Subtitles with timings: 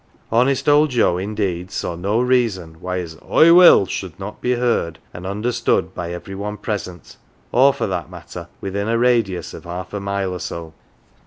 [0.31, 4.97] Honest old Joe indeed s;i\\ no reason why his" Oi wull" should not be heard
[5.13, 7.17] and understood by every one present,
[7.51, 10.73] or, for that matter, within a radius of half a mile or so.